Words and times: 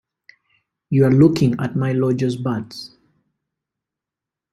You're 0.89 1.11
looking 1.11 1.59
at 1.59 1.75
my 1.75 1.91
lodger's 1.91 2.35
birds. 2.35 2.97